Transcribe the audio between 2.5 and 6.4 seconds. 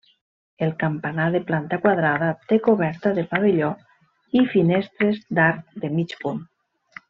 té coberta de pavelló i finestres d'arc de mig